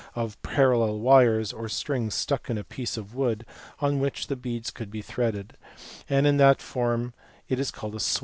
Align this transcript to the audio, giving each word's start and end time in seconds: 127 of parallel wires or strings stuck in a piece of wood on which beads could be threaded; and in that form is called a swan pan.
127 0.13 0.25
of 0.25 0.41
parallel 0.41 0.99
wires 0.99 1.53
or 1.53 1.69
strings 1.69 2.15
stuck 2.15 2.49
in 2.49 2.57
a 2.57 2.63
piece 2.63 2.97
of 2.97 3.13
wood 3.13 3.45
on 3.79 3.99
which 3.99 4.27
beads 4.41 4.71
could 4.71 4.89
be 4.89 4.99
threaded; 5.03 5.55
and 6.09 6.25
in 6.25 6.37
that 6.37 6.59
form 6.59 7.13
is 7.47 7.69
called 7.69 7.93
a 7.93 7.99
swan 7.99 8.15
pan. 8.15 8.19